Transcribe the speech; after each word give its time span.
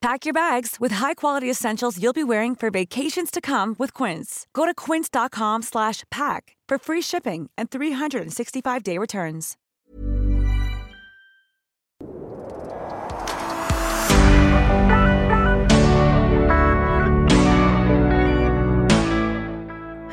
Pack 0.00 0.24
your 0.24 0.32
bags 0.32 0.76
with 0.80 0.92
high-quality 0.92 1.50
essentials 1.50 2.02
you'll 2.02 2.14
be 2.14 2.24
wearing 2.24 2.54
for 2.54 2.70
vacations 2.70 3.30
to 3.30 3.38
come 3.38 3.76
with 3.78 3.92
Quince. 3.92 4.46
Go 4.54 4.64
to 4.64 4.72
quince.com 4.72 5.60
slash 5.60 6.04
pack 6.10 6.56
for 6.66 6.78
free 6.78 7.02
shipping 7.02 7.50
and 7.58 7.70
365-day 7.70 8.96
returns. 8.96 9.58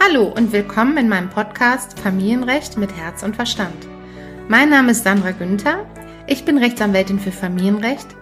Hallo 0.02 0.34
und 0.36 0.52
willkommen 0.52 0.98
in 0.98 1.08
meinem 1.08 1.30
Podcast 1.30 1.98
Familienrecht 1.98 2.78
mit 2.78 2.94
Herz 2.94 3.24
und 3.24 3.38
Verstand. 3.38 3.88
Mein 4.50 4.70
Name 4.70 4.92
ist 4.92 5.06
Sandra 5.06 5.32
Günther. 5.32 5.86
Ich 6.28 6.44
bin 6.44 6.58
Rechtsanwältin 6.58 7.20
für 7.20 7.32
Familienrecht 7.32 8.18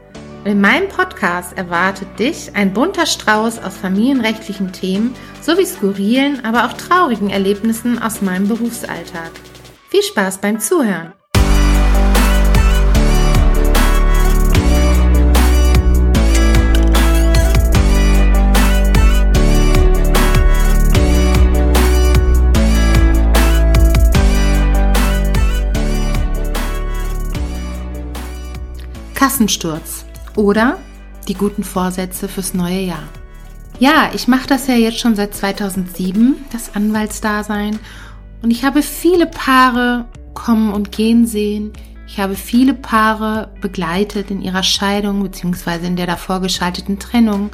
in 0.46 0.62
meinem 0.62 0.88
Podcast 0.90 1.58
erwartet 1.58 2.20
dich 2.20 2.56
ein 2.56 2.72
bunter 2.72 3.08
Strauß 3.08 3.64
aus 3.64 3.78
familienrechtlichen 3.78 4.72
Themen 4.72 5.16
sowie 5.42 5.66
skurrilen, 5.66 6.46
aber 6.46 6.66
auch 6.66 6.74
traurigen 6.74 7.32
Erlebnissen 7.32 8.02
aus 8.02 8.22
meinem 8.22 8.48
Berufsalltag. 8.48 9.32
Viel 9.90 10.04
Spaß 10.04 10.40
beim 10.40 10.60
Zuhören! 10.60 11.14
Kassensturz 29.16 29.95
oder 30.36 30.78
die 31.28 31.34
guten 31.34 31.64
Vorsätze 31.64 32.28
fürs 32.28 32.54
neue 32.54 32.82
Jahr. 32.82 33.08
Ja, 33.80 34.12
ich 34.14 34.28
mache 34.28 34.48
das 34.48 34.68
ja 34.68 34.76
jetzt 34.76 35.00
schon 35.00 35.16
seit 35.16 35.36
2007, 35.36 36.36
das 36.52 36.76
Anwaltsdasein, 36.76 37.80
und 38.42 38.52
ich 38.52 38.64
habe 38.64 38.82
viele 38.84 39.26
Paare 39.26 40.06
kommen 40.34 40.72
und 40.72 40.92
gehen 40.92 41.26
sehen. 41.26 41.74
Ich 42.08 42.20
habe 42.20 42.36
viele 42.36 42.74
Paare 42.74 43.50
begleitet 43.62 44.30
in 44.30 44.42
ihrer 44.42 44.62
Scheidung 44.62 45.24
bzw. 45.24 45.88
in 45.88 45.96
der 45.96 46.06
davor 46.06 46.42
geschalteten 46.42 47.00
Trennung 47.00 47.50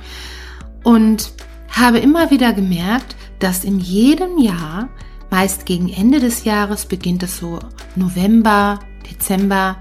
und 0.83 1.31
habe 1.69 1.99
immer 1.99 2.29
wieder 2.29 2.51
gemerkt, 2.51 3.15
dass 3.39 3.63
in 3.63 3.79
jedem 3.79 4.37
Jahr, 4.37 4.89
meist 5.29 5.65
gegen 5.65 5.87
Ende 5.87 6.19
des 6.19 6.43
Jahres, 6.43 6.85
beginnt 6.85 7.23
es 7.23 7.37
so 7.37 7.59
November, 7.95 8.79
Dezember, 9.09 9.77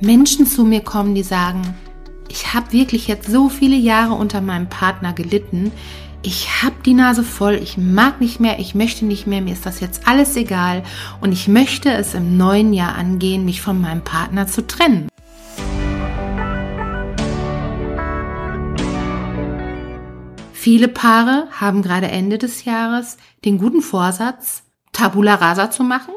Menschen 0.00 0.46
zu 0.46 0.64
mir 0.64 0.82
kommen, 0.82 1.14
die 1.14 1.22
sagen, 1.22 1.74
ich 2.28 2.52
habe 2.52 2.72
wirklich 2.72 3.06
jetzt 3.06 3.30
so 3.30 3.48
viele 3.48 3.76
Jahre 3.76 4.12
unter 4.12 4.42
meinem 4.42 4.68
Partner 4.68 5.14
gelitten. 5.14 5.72
Ich 6.22 6.62
habe 6.62 6.74
die 6.84 6.92
Nase 6.92 7.22
voll, 7.22 7.54
ich 7.54 7.78
mag 7.78 8.20
nicht 8.20 8.38
mehr, 8.38 8.58
ich 8.58 8.74
möchte 8.74 9.06
nicht 9.06 9.26
mehr, 9.26 9.40
mir 9.40 9.54
ist 9.54 9.64
das 9.64 9.80
jetzt 9.80 10.06
alles 10.06 10.36
egal 10.36 10.82
und 11.20 11.32
ich 11.32 11.48
möchte 11.48 11.90
es 11.92 12.14
im 12.14 12.36
neuen 12.36 12.74
Jahr 12.74 12.96
angehen, 12.96 13.44
mich 13.44 13.62
von 13.62 13.80
meinem 13.80 14.02
Partner 14.02 14.46
zu 14.46 14.66
trennen. 14.66 15.08
Viele 20.52 20.88
Paare 20.88 21.46
haben 21.52 21.80
gerade 21.80 22.08
Ende 22.08 22.38
des 22.38 22.64
Jahres 22.64 23.16
den 23.44 23.56
guten 23.56 23.80
Vorsatz, 23.80 24.64
Tabula 24.92 25.36
rasa 25.36 25.70
zu 25.70 25.84
machen 25.84 26.12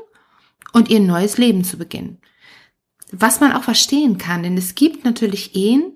und 0.74 0.90
ihr 0.90 1.00
neues 1.00 1.38
Leben 1.38 1.64
zu 1.64 1.78
beginnen 1.78 2.20
was 3.12 3.40
man 3.40 3.54
auch 3.54 3.64
verstehen 3.64 4.18
kann, 4.18 4.44
denn 4.44 4.58
es 4.58 4.76
gibt 4.76 5.06
natürlich 5.06 5.56
Ehen, 5.56 5.94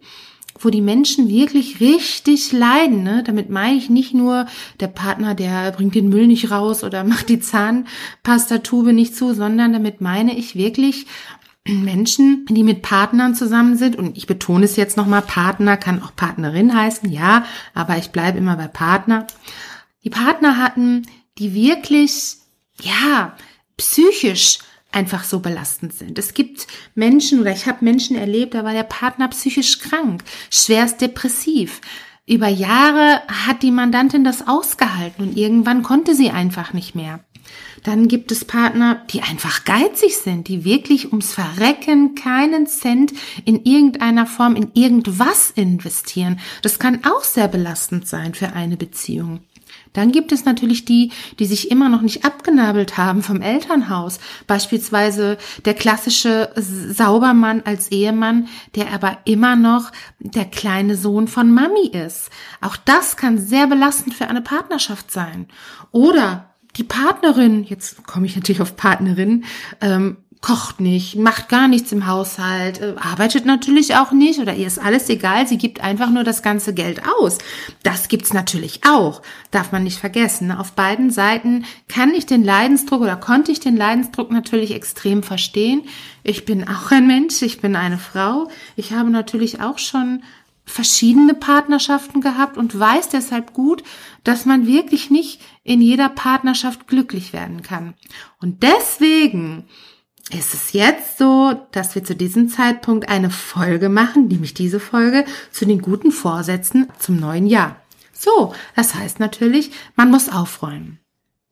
wo 0.60 0.70
die 0.70 0.82
Menschen 0.82 1.28
wirklich 1.28 1.80
richtig 1.80 2.52
leiden. 2.52 3.04
Ne? 3.04 3.24
Damit 3.26 3.50
meine 3.50 3.78
ich 3.78 3.90
nicht 3.90 4.14
nur 4.14 4.46
der 4.80 4.88
Partner, 4.88 5.36
der 5.36 5.72
bringt 5.72 5.96
den 5.96 6.10
Müll 6.10 6.28
nicht 6.28 6.52
raus 6.52 6.84
oder 6.84 7.04
macht 7.04 7.30
die 7.30 7.40
Zahnpastatube 7.40 8.94
nicht 8.94 9.16
zu, 9.16 9.34
sondern 9.34 9.74
damit 9.74 10.02
meine 10.02 10.38
ich 10.38 10.56
wirklich 10.56 11.06
Menschen, 11.66 12.46
die 12.50 12.64
mit 12.64 12.82
Partnern 12.82 13.36
zusammen 13.36 13.78
sind. 13.78 13.96
Und 13.96 14.18
ich 14.18 14.28
betone 14.28 14.66
es 14.66 14.76
jetzt 14.76 14.98
nochmal, 14.98 15.22
Partner 15.22 15.78
kann 15.78 16.02
auch 16.02 16.16
Partnerin 16.16 16.76
heißen, 16.76 17.10
ja, 17.12 17.46
aber 17.74 17.98
ich 17.98 18.10
bleibe 18.10 18.38
immer 18.38 18.58
bei 18.58 18.68
Partner. 18.68 19.28
Die 20.04 20.10
Partner 20.10 20.58
hatten, 20.58 21.08
die 21.38 21.54
wirklich, 21.54 22.36
ja, 22.82 23.36
psychisch 23.78 24.60
einfach 24.94 25.24
so 25.24 25.40
belastend 25.40 25.94
sind. 25.94 26.18
Es 26.18 26.34
gibt 26.34 26.68
Menschen 26.96 27.40
oder 27.40 27.52
ich 27.52 27.68
habe 27.68 27.84
Menschen 27.84 28.16
erlebt, 28.16 28.54
da 28.54 28.64
war 28.64 28.74
der 28.74 28.84
Partner 28.84 29.28
psychisch 29.30 29.80
krank, 29.80 30.24
schwerst 30.50 31.02
depressiv. 31.02 31.82
Über 32.26 32.48
Jahre 32.48 33.22
hat 33.28 33.64
die 33.64 33.72
Mandantin 33.72 34.24
das 34.24 34.48
ausgehalten 34.48 35.28
und 35.28 35.38
irgendwann 35.38 35.84
konnte 35.84 36.16
sie 36.16 36.30
einfach 36.30 36.72
nicht 36.72 36.96
mehr. 36.96 37.20
Dann 37.84 38.08
gibt 38.08 38.32
es 38.32 38.46
Partner, 38.46 39.04
die 39.10 39.22
einfach 39.22 39.66
geizig 39.66 40.18
sind, 40.18 40.48
die 40.48 40.64
wirklich 40.64 41.08
ums 41.08 41.34
Verrecken 41.34 42.16
keinen 42.16 42.66
Cent 42.66 43.14
in 43.44 43.66
irgendeiner 43.66 44.26
Form 44.26 44.56
in 44.56 44.72
irgendwas 44.74 45.52
investieren. 45.52 46.40
Das 46.62 46.80
kann 46.80 47.04
auch 47.04 47.24
sehr 47.24 47.50
belastend 47.50 48.08
sein 48.08 48.34
für 48.34 48.54
eine 48.54 48.78
Beziehung. 48.78 49.42
Dann 49.94 50.12
gibt 50.12 50.32
es 50.32 50.46
natürlich 50.46 50.86
die, 50.86 51.12
die 51.40 51.46
sich 51.46 51.72
immer 51.72 51.90
noch 51.90 52.02
nicht 52.02 52.26
abgenabelt 52.26 52.98
haben 52.98 53.24
vom 53.24 53.42
Elternhaus. 53.42 54.20
Beispielsweise 54.48 55.38
der 55.66 55.74
klassische 55.74 56.50
Saubermann 56.56 57.62
als 57.66 57.92
Ehemann, 57.92 58.48
der 58.76 58.92
aber 58.92 59.20
immer 59.26 59.56
noch 59.56 59.92
der 60.20 60.46
kleine 60.46 60.98
Sohn 60.98 61.28
von 61.28 61.52
Mami 61.52 61.88
ist. 61.88 62.30
Auch 62.62 62.76
das 62.76 63.18
kann 63.18 63.38
sehr 63.38 63.68
belastend 63.68 64.14
für 64.14 64.28
eine 64.28 64.42
Partnerschaft 64.42 65.12
sein. 65.12 65.48
Oder 65.92 66.50
die 66.76 66.84
Partnerin, 66.84 67.64
jetzt 67.64 68.06
komme 68.08 68.26
ich 68.26 68.36
natürlich 68.36 68.62
auf 68.62 68.76
Partnerin, 68.76 69.46
ähm, 69.80 70.18
kocht 70.44 70.82
nicht, 70.82 71.16
macht 71.16 71.48
gar 71.48 71.70
nichts 71.70 71.94
im 71.94 72.06
Haushalt, 72.06 72.82
äh, 72.82 72.96
arbeitet 72.98 73.46
natürlich 73.46 73.96
auch 73.96 74.12
nicht 74.12 74.40
oder 74.40 74.54
ihr 74.54 74.68
ist 74.68 74.78
alles 74.78 75.08
egal, 75.08 75.48
sie 75.48 75.58
gibt 75.58 75.82
einfach 75.82 76.10
nur 76.10 76.26
das 76.26 76.44
ganze 76.44 76.74
Geld 76.74 77.02
aus. 77.18 77.38
Das 77.82 78.10
gibt's 78.10 78.34
natürlich 78.34 78.82
auch, 78.86 79.22
darf 79.52 79.72
man 79.72 79.84
nicht 79.84 80.00
vergessen. 80.00 80.52
Auf 80.52 80.74
beiden 80.74 81.12
Seiten 81.12 81.64
kann 81.88 82.14
ich 82.14 82.26
den 82.26 82.44
Leidensdruck 82.44 83.02
oder 83.02 83.16
konnte 83.16 83.54
ich 83.54 83.62
den 83.62 83.78
Leidensdruck 83.78 84.32
natürlich 84.32 84.76
extrem 84.76 85.24
verstehen. 85.24 85.84
Ich 86.24 86.44
bin 86.44 86.68
auch 86.68 86.92
ein 86.92 87.08
Mensch, 87.08 87.42
ich 87.42 87.62
bin 87.62 87.78
eine 87.78 87.98
Frau. 87.98 88.50
Ich 88.76 88.92
habe 88.92 89.10
natürlich 89.10 89.62
auch 89.62 89.80
schon 89.80 90.24
verschiedene 90.66 91.36
Partnerschaften 91.36 92.20
gehabt 92.20 92.58
und 92.58 92.78
weiß 92.78 93.08
deshalb 93.08 93.54
gut, 93.54 93.82
dass 94.26 94.46
man 94.46 94.68
wirklich 94.68 95.10
nicht 95.10 95.40
in 95.64 95.82
jeder 95.82 96.10
Partnerschaft 96.10 96.88
glücklich 96.88 97.32
werden 97.32 97.62
kann. 97.62 97.94
Und 98.42 98.62
deswegen 98.64 99.66
ist 100.32 100.54
es 100.54 100.72
jetzt 100.72 101.18
so, 101.18 101.54
dass 101.72 101.96
wir 101.96 102.04
zu 102.04 102.16
diesem 102.16 102.50
Zeitpunkt 102.50 103.10
eine 103.10 103.30
Folge 103.30 103.90
machen, 103.90 104.28
nämlich 104.28 104.54
diese 104.54 104.80
Folge 104.80 105.26
zu 105.52 105.66
den 105.66 105.82
guten 105.82 106.12
Vorsätzen 106.12 106.88
zum 106.98 107.18
neuen 107.20 107.46
Jahr. 107.46 107.76
So, 108.14 108.54
das 108.76 108.96
heißt 108.96 109.20
natürlich, 109.20 109.72
man 109.96 110.10
muss 110.10 110.30
aufräumen. 110.30 111.00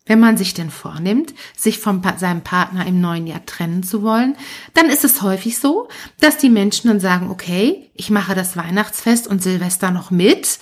Wenn 0.06 0.20
man 0.20 0.36
sich 0.36 0.54
denn 0.54 0.72
vornimmt, 0.72 1.34
sich 1.56 1.80
von 1.80 2.02
seinem 2.18 2.42
Partner 2.42 2.86
im 2.88 3.02
neuen 3.02 3.28
Jahr 3.28 3.46
trennen 3.46 3.84
zu 3.84 4.02
wollen, 4.02 4.36
dann 4.74 4.88
ist 4.88 5.04
es 5.04 5.22
häufig 5.22 5.60
so, 5.60 5.90
dass 6.20 6.38
die 6.38 6.50
Menschen 6.50 6.88
dann 6.88 7.00
sagen, 7.00 7.30
okay, 7.30 7.92
ich 7.94 8.10
mache 8.10 8.34
das 8.34 8.58
Weihnachtsfest 8.58 9.28
und 9.28 9.44
Silvester 9.44 9.92
noch 9.92 10.10
mit, 10.10 10.60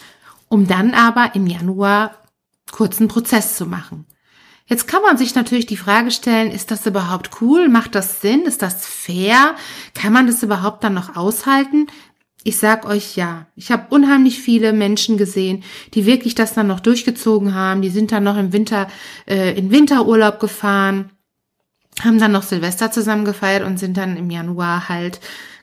um 0.49 0.67
dann 0.67 0.93
aber 0.93 1.35
im 1.35 1.47
Januar 1.47 2.15
kurzen 2.71 3.07
Prozess 3.07 3.55
zu 3.55 3.65
machen. 3.65 4.05
Jetzt 4.69 4.87
kann 4.87 5.01
man 5.01 5.17
sich 5.17 5.33
natürlich 5.33 5.65
die 5.65 5.77
Frage 5.77 6.11
stellen, 6.11 6.51
ist 6.51 6.69
das 6.69 6.85
überhaupt 6.85 7.41
cool? 7.41 7.67
Macht 7.69 7.95
das 7.95 8.21
Sinn? 8.21 8.43
Ist 8.43 8.61
das 8.61 8.85
fair? 8.85 9.55
Kann 9.95 10.13
man 10.13 10.27
das 10.27 10.43
überhaupt 10.43 10.83
dann 10.83 10.93
noch 10.93 11.15
aushalten? 11.15 11.87
Ich 12.43 12.57
sag 12.57 12.85
euch 12.85 13.17
ja. 13.17 13.47
Ich 13.55 13.71
habe 13.71 13.87
unheimlich 13.89 14.39
viele 14.39 14.71
Menschen 14.71 15.17
gesehen, 15.17 15.63
die 15.95 16.05
wirklich 16.05 16.35
das 16.35 16.53
dann 16.53 16.67
noch 16.67 16.79
durchgezogen 16.79 17.55
haben. 17.55 17.81
Die 17.81 17.89
sind 17.89 18.11
dann 18.11 18.23
noch 18.23 18.37
im 18.37 18.53
Winter 18.53 18.87
äh, 19.27 19.57
in 19.57 19.71
Winterurlaub 19.71 20.39
gefahren 20.39 21.09
haben 22.03 22.19
dann 22.19 22.31
noch 22.31 22.43
Silvester 22.43 22.91
zusammen 22.91 23.25
gefeiert 23.25 23.65
und 23.65 23.77
sind 23.77 23.97
dann 23.97 24.17
im 24.17 24.29
Januar 24.29 24.89
halt 24.89 25.19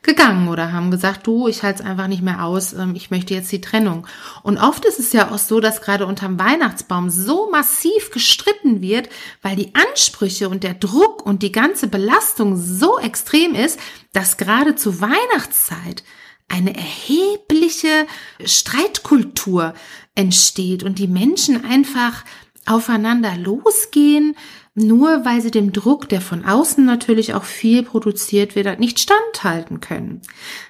gegangen 0.07 0.47
oder 0.47 0.71
haben 0.71 0.89
gesagt, 0.89 1.27
du, 1.27 1.47
ich 1.47 1.61
halte 1.61 1.83
es 1.83 1.85
einfach 1.87 2.07
nicht 2.07 2.23
mehr 2.23 2.43
aus, 2.43 2.73
ähm, 2.73 2.95
ich 2.95 3.11
möchte 3.11 3.35
jetzt 3.35 3.51
die 3.51 3.61
Trennung. 3.61 4.07
Und 4.41 4.57
oft 4.57 4.85
ist 4.85 4.99
es 4.99 5.13
ja 5.13 5.29
auch 5.29 5.37
so, 5.37 5.59
dass 5.59 5.81
gerade 5.81 6.07
unterm 6.07 6.39
Weihnachtsbaum 6.39 7.11
so 7.11 7.51
massiv 7.51 8.09
gestritten 8.11 8.81
wird, 8.81 9.09
weil 9.43 9.55
die 9.55 9.73
Ansprüche 9.75 10.49
und 10.49 10.63
der 10.63 10.73
Druck 10.73 11.23
und 11.25 11.43
die 11.43 11.51
ganze 11.51 11.87
Belastung 11.87 12.57
so 12.57 12.97
extrem 12.97 13.53
ist, 13.53 13.79
dass 14.13 14.37
gerade 14.37 14.75
zur 14.75 15.01
Weihnachtszeit 15.01 16.03
eine 16.47 16.73
erhebliche 16.75 18.07
Streitkultur 18.43 19.73
entsteht 20.15 20.83
und 20.83 20.97
die 20.97 21.07
Menschen 21.07 21.65
einfach 21.65 22.23
aufeinander 22.65 23.35
losgehen, 23.35 24.35
nur 24.77 25.25
weil 25.25 25.41
sie 25.41 25.49
dem 25.49 25.73
Druck, 25.73 26.07
der 26.07 26.21
von 26.21 26.45
außen 26.45 26.85
natürlich 26.85 27.33
auch 27.33 27.45
viel 27.45 27.81
produziert 27.81 28.55
wird, 28.55 28.79
nicht 28.79 28.99
standhalten 28.99 29.79
können. 29.79 30.21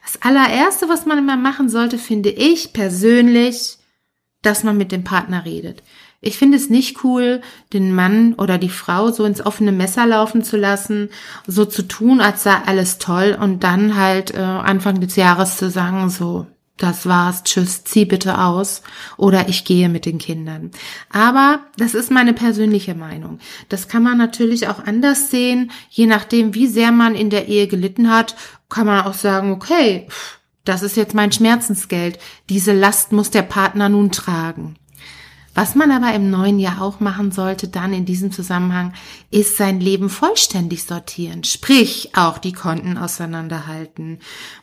Das 0.01 0.21
allererste, 0.21 0.87
was 0.87 1.05
man 1.05 1.17
immer 1.17 1.35
machen 1.35 1.67
sollte, 1.67 1.97
finde 1.97 2.29
ich 2.29 2.71
persönlich, 2.71 3.77
dass 4.41 4.63
man 4.63 4.77
mit 4.77 4.93
dem 4.93 5.03
Partner 5.03 5.43
redet. 5.43 5.83
Ich 6.21 6.37
finde 6.37 6.55
es 6.55 6.69
nicht 6.69 7.03
cool, 7.03 7.41
den 7.73 7.93
Mann 7.93 8.33
oder 8.35 8.57
die 8.57 8.69
Frau 8.69 9.11
so 9.11 9.25
ins 9.25 9.45
offene 9.45 9.73
Messer 9.73 10.05
laufen 10.05 10.41
zu 10.41 10.55
lassen, 10.55 11.09
so 11.45 11.65
zu 11.65 11.83
tun, 11.83 12.21
als 12.21 12.43
sei 12.43 12.55
alles 12.65 12.99
toll 12.99 13.37
und 13.39 13.65
dann 13.65 13.97
halt 13.97 14.33
äh, 14.33 14.37
Anfang 14.37 15.01
des 15.01 15.17
Jahres 15.17 15.57
zu 15.57 15.69
sagen, 15.69 16.09
so, 16.09 16.47
das 16.77 17.05
war's, 17.05 17.43
tschüss, 17.43 17.83
zieh 17.83 18.05
bitte 18.05 18.39
aus 18.39 18.83
oder 19.17 19.49
ich 19.49 19.65
gehe 19.65 19.89
mit 19.89 20.05
den 20.05 20.19
Kindern. 20.19 20.71
Aber 21.11 21.59
das 21.77 21.95
ist 21.95 22.11
meine 22.11 22.33
persönliche 22.33 22.95
Meinung. 22.95 23.39
Das 23.69 23.87
kann 23.87 24.03
man 24.03 24.17
natürlich 24.17 24.67
auch 24.67 24.85
anders 24.85 25.29
sehen, 25.29 25.71
je 25.89 26.05
nachdem, 26.05 26.53
wie 26.53 26.67
sehr 26.67 26.91
man 26.91 27.15
in 27.15 27.29
der 27.29 27.47
Ehe 27.47 27.67
gelitten 27.67 28.11
hat, 28.11 28.35
kann 28.69 28.85
man 28.85 29.05
auch 29.05 29.13
sagen, 29.13 29.51
okay, 29.51 30.07
das 30.65 30.83
ist 30.83 30.97
jetzt 30.97 31.13
mein 31.13 31.31
Schmerzensgeld. 31.31 32.19
Diese 32.49 32.73
Last 32.73 33.11
muss 33.11 33.31
der 33.31 33.43
Partner 33.43 33.89
nun 33.89 34.11
tragen. 34.11 34.75
Was 35.57 35.73
man 35.73 35.89
aber 35.89 36.13
im 36.13 36.29
neuen 36.29 36.59
Jahr 36.59 36.83
auch 36.83 36.99
machen 36.99 37.31
sollte, 37.31 37.67
dann 37.67 37.91
in 37.91 38.05
diesem 38.05 38.31
Zusammenhang, 38.31 38.93
ist 39.31 39.57
sein 39.57 39.79
Leben 39.79 40.07
vollständig 40.07 40.83
sortieren. 40.83 41.43
Sprich, 41.43 42.11
auch 42.15 42.37
die 42.37 42.51
Konten 42.51 42.95
auseinanderhalten. 42.95 44.19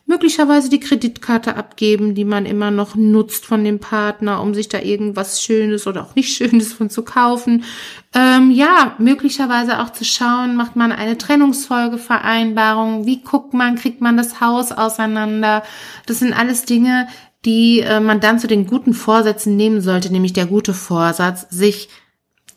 Möglicherweise 0.06 0.68
die 0.68 0.78
Kreditkarte 0.78 1.56
abgeben, 1.56 2.14
die 2.14 2.24
man 2.24 2.46
immer 2.46 2.70
noch 2.70 2.94
nutzt 2.94 3.44
von 3.44 3.64
dem 3.64 3.80
Partner, 3.80 4.40
um 4.40 4.54
sich 4.54 4.68
da 4.68 4.78
irgendwas 4.78 5.42
Schönes 5.42 5.88
oder 5.88 6.04
auch 6.04 6.14
nicht 6.14 6.32
Schönes 6.32 6.72
von 6.72 6.90
zu 6.90 7.02
kaufen. 7.02 7.64
Ähm, 8.14 8.52
ja, 8.52 8.94
möglicherweise 8.98 9.82
auch 9.82 9.90
zu 9.90 10.04
schauen, 10.04 10.54
macht 10.54 10.76
man 10.76 10.92
eine 10.92 11.18
Trennungsfolgevereinbarung? 11.18 13.04
Wie 13.04 13.20
guckt 13.20 13.52
man, 13.52 13.74
kriegt 13.74 14.00
man 14.00 14.16
das 14.16 14.40
Haus 14.40 14.70
auseinander? 14.70 15.64
Das 16.06 16.20
sind 16.20 16.38
alles 16.38 16.66
Dinge, 16.66 17.08
die 17.44 17.80
äh, 17.80 18.00
man 18.00 18.20
dann 18.20 18.38
zu 18.38 18.46
den 18.46 18.66
guten 18.66 18.94
Vorsätzen 18.94 19.56
nehmen 19.56 19.80
sollte, 19.80 20.10
nämlich 20.10 20.32
der 20.32 20.46
gute 20.46 20.74
Vorsatz, 20.74 21.46
sich 21.50 21.88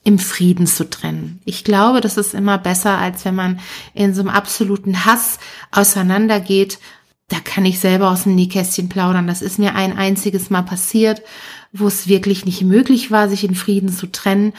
im 0.04 0.19
Frieden 0.19 0.68
zu 0.68 0.89
trennen. 0.89 1.42
Ich 1.44 1.66
glaube, 1.66 2.00
das 2.00 2.16
ist 2.16 2.34
immer 2.34 2.57
besser, 2.57 2.98
als 2.98 3.25
wenn 3.25 3.36
man 3.36 3.60
in 3.94 4.13
so 4.13 4.22
einem 4.22 4.30
absoluten 4.30 5.06
Hass 5.06 5.38
auseinandergeht. 5.72 6.80
Da 7.28 7.42
kann 7.42 7.66
ich 7.66 7.81
selber 7.81 8.10
aus 8.10 8.24
dem 8.24 8.36
Nähkästchen 8.36 8.88
plaudern. 8.88 9.28
Das 9.28 9.42
ist 9.42 9.60
mir 9.60 9.75
ein 9.75 9.98
einziges 9.98 10.50
Mal 10.50 10.62
passiert, 10.62 11.24
wo 11.74 11.88
es 11.88 12.07
wirklich 12.07 12.45
nicht 12.45 12.62
möglich 12.62 13.12
war, 13.12 13.28
sich 13.28 13.44
in 13.44 13.54
Frieden 13.54 13.89
zu 13.89 14.10
trennen. 14.10 14.54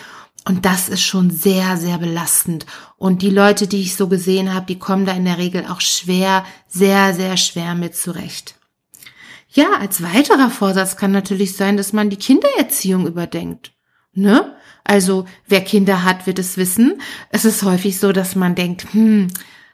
Und 0.45 0.67
das 0.67 0.91
ist 0.91 1.03
schon 1.03 1.31
sehr, 1.31 1.79
sehr 1.79 1.97
belastend. 1.97 2.67
Und 2.99 3.23
die 3.23 3.31
Leute, 3.31 3.67
die 3.67 3.81
ich 3.81 3.97
so 3.97 4.07
gesehen 4.07 4.53
habe, 4.53 4.67
die 4.67 4.79
kommen 4.79 5.07
da 5.07 5.13
in 5.13 5.25
der 5.25 5.39
Regel 5.39 5.65
auch 5.67 5.81
schwer, 5.81 6.45
sehr, 6.69 7.15
sehr 7.15 7.39
schwer 7.39 7.75
mit 7.75 7.97
zurecht. 7.97 8.58
Ja, 9.51 9.73
als 9.81 10.03
weiterer 10.03 10.51
Vorsatz 10.51 10.97
kann 10.97 11.11
natürlich 11.11 11.57
sein, 11.57 11.77
dass 11.77 11.93
man 11.93 12.11
die 12.11 12.17
Kindererziehung 12.17 13.07
überdenkt. 13.07 13.73
Ne? 14.13 14.55
Also, 14.85 15.25
wer 15.47 15.63
Kinder 15.63 16.05
hat, 16.05 16.27
wird 16.27 16.39
es 16.39 16.57
wissen. 16.57 17.01
Es 17.31 17.45
ist 17.45 17.63
häufig 17.63 17.99
so, 17.99 18.13
dass 18.13 18.37
man 18.37 18.55
denkt, 18.55 18.93
hm, 18.93 19.29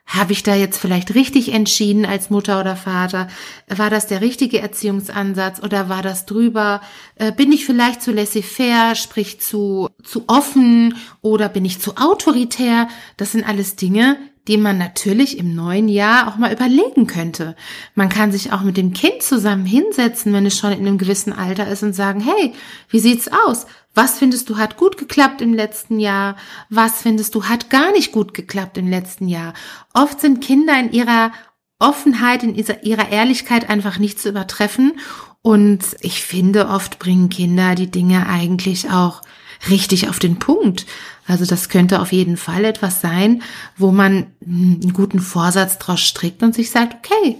habe 0.06 0.32
ich 0.32 0.42
da 0.42 0.54
jetzt 0.54 0.78
vielleicht 0.78 1.14
richtig 1.14 1.52
entschieden 1.52 2.04
als 2.04 2.30
Mutter 2.30 2.60
oder 2.60 2.76
Vater? 2.76 3.28
War 3.68 3.90
das 3.90 4.06
der 4.06 4.20
richtige 4.20 4.60
Erziehungsansatz 4.60 5.62
oder 5.62 5.88
war 5.88 6.02
das 6.02 6.26
drüber? 6.26 6.82
Äh, 7.16 7.32
bin 7.32 7.52
ich 7.52 7.64
vielleicht 7.64 8.02
zu 8.02 8.12
laissez-faire, 8.12 8.94
sprich 8.96 9.40
zu, 9.40 9.88
zu 10.02 10.24
offen 10.26 10.94
oder 11.22 11.48
bin 11.48 11.64
ich 11.64 11.80
zu 11.80 11.96
autoritär? 11.96 12.88
Das 13.16 13.32
sind 13.32 13.48
alles 13.48 13.76
Dinge, 13.76 14.18
die 14.46 14.58
man 14.58 14.76
natürlich 14.76 15.38
im 15.38 15.54
neuen 15.54 15.88
Jahr 15.88 16.28
auch 16.28 16.36
mal 16.36 16.52
überlegen 16.52 17.06
könnte. 17.06 17.56
Man 17.94 18.08
kann 18.08 18.30
sich 18.30 18.52
auch 18.52 18.60
mit 18.60 18.76
dem 18.76 18.92
Kind 18.92 19.22
zusammen 19.22 19.64
hinsetzen, 19.64 20.32
wenn 20.32 20.46
es 20.46 20.58
schon 20.58 20.72
in 20.72 20.86
einem 20.86 20.98
gewissen 20.98 21.32
Alter 21.32 21.66
ist 21.68 21.82
und 21.82 21.94
sagen, 21.94 22.20
hey, 22.20 22.52
wie 22.90 22.98
sieht's 22.98 23.28
aus? 23.46 23.66
Was 23.94 24.18
findest 24.18 24.50
du 24.50 24.58
hat 24.58 24.76
gut 24.76 24.98
geklappt 24.98 25.40
im 25.40 25.54
letzten 25.54 26.00
Jahr? 26.00 26.36
Was 26.68 27.00
findest 27.00 27.34
du 27.34 27.44
hat 27.44 27.70
gar 27.70 27.92
nicht 27.92 28.12
gut 28.12 28.34
geklappt 28.34 28.76
im 28.76 28.88
letzten 28.88 29.28
Jahr? 29.28 29.54
Oft 29.94 30.20
sind 30.20 30.42
Kinder 30.42 30.78
in 30.78 30.92
ihrer 30.92 31.32
Offenheit, 31.78 32.42
in 32.42 32.54
ihrer 32.54 33.10
Ehrlichkeit 33.10 33.70
einfach 33.70 33.98
nicht 33.98 34.20
zu 34.20 34.28
übertreffen. 34.28 34.98
Und 35.42 35.84
ich 36.00 36.22
finde, 36.22 36.68
oft 36.68 36.98
bringen 36.98 37.28
Kinder 37.28 37.74
die 37.74 37.90
Dinge 37.90 38.26
eigentlich 38.26 38.90
auch 38.90 39.22
richtig 39.68 40.08
auf 40.08 40.18
den 40.18 40.38
Punkt. 40.38 40.86
Also 41.26 41.46
das 41.46 41.68
könnte 41.68 42.00
auf 42.00 42.12
jeden 42.12 42.36
Fall 42.36 42.64
etwas 42.64 43.00
sein, 43.00 43.42
wo 43.76 43.90
man 43.90 44.26
einen 44.44 44.92
guten 44.92 45.20
Vorsatz 45.20 45.78
draus 45.78 46.00
strickt 46.00 46.42
und 46.42 46.54
sich 46.54 46.70
sagt, 46.70 46.96
okay, 47.04 47.36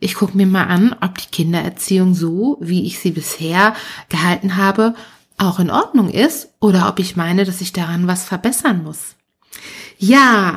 ich 0.00 0.14
gucke 0.14 0.36
mir 0.36 0.46
mal 0.46 0.64
an, 0.64 0.96
ob 1.00 1.18
die 1.18 1.30
Kindererziehung 1.30 2.14
so, 2.14 2.56
wie 2.60 2.86
ich 2.86 2.98
sie 2.98 3.10
bisher 3.10 3.74
gehalten 4.08 4.56
habe, 4.56 4.94
auch 5.38 5.58
in 5.58 5.70
Ordnung 5.70 6.10
ist 6.10 6.48
oder 6.60 6.88
ob 6.88 6.98
ich 6.98 7.16
meine, 7.16 7.44
dass 7.44 7.60
ich 7.60 7.72
daran 7.72 8.06
was 8.06 8.24
verbessern 8.24 8.82
muss. 8.82 9.14
Ja. 9.98 10.56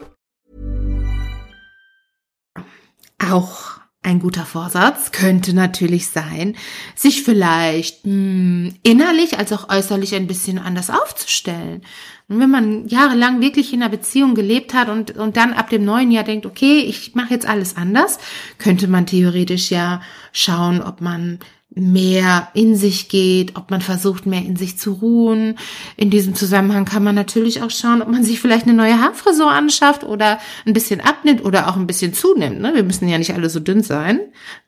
Auch 3.29 3.81
ein 4.03 4.19
guter 4.19 4.45
Vorsatz 4.45 5.11
könnte 5.11 5.53
natürlich 5.53 6.07
sein, 6.07 6.55
sich 6.95 7.21
vielleicht 7.21 8.05
mh, 8.05 8.11
hm, 8.11 8.75
innerlich 8.81 9.37
als 9.37 9.53
auch 9.53 9.69
äußerlich 9.69 10.15
ein 10.15 10.25
bisschen 10.25 10.57
anders 10.57 10.89
aufzustellen. 10.89 11.83
Und 12.27 12.39
wenn 12.39 12.49
man 12.49 12.87
jahrelang 12.87 13.41
wirklich 13.41 13.73
in 13.73 13.83
einer 13.83 13.91
Beziehung 13.91 14.33
gelebt 14.33 14.73
hat 14.73 14.89
und, 14.89 15.17
und 15.17 15.37
dann 15.37 15.53
ab 15.53 15.69
dem 15.69 15.85
neuen 15.85 16.09
Jahr 16.09 16.23
denkt, 16.23 16.47
okay, 16.47 16.79
ich 16.79 17.13
mache 17.13 17.33
jetzt 17.33 17.47
alles 17.47 17.77
anders, 17.77 18.17
könnte 18.57 18.87
man 18.87 19.05
theoretisch 19.05 19.69
ja 19.69 20.01
schauen, 20.31 20.81
ob 20.81 21.01
man 21.01 21.37
mehr 21.73 22.49
in 22.53 22.75
sich 22.75 23.07
geht, 23.07 23.55
ob 23.55 23.71
man 23.71 23.79
versucht, 23.79 24.25
mehr 24.25 24.41
in 24.41 24.57
sich 24.57 24.77
zu 24.77 24.91
ruhen. 24.91 25.57
In 25.95 26.09
diesem 26.09 26.35
Zusammenhang 26.35 26.83
kann 26.83 27.03
man 27.03 27.15
natürlich 27.15 27.63
auch 27.63 27.71
schauen, 27.71 28.01
ob 28.01 28.09
man 28.09 28.25
sich 28.25 28.41
vielleicht 28.41 28.65
eine 28.65 28.73
neue 28.73 28.99
Haarfrisur 28.99 29.49
anschafft 29.49 30.03
oder 30.03 30.39
ein 30.65 30.73
bisschen 30.73 30.99
abnimmt 30.99 31.45
oder 31.45 31.69
auch 31.69 31.77
ein 31.77 31.87
bisschen 31.87 32.13
zunimmt. 32.13 32.59
Ne? 32.59 32.73
Wir 32.75 32.83
müssen 32.83 33.07
ja 33.07 33.17
nicht 33.17 33.33
alle 33.33 33.49
so 33.49 33.61
dünn 33.61 33.83
sein. 33.83 34.19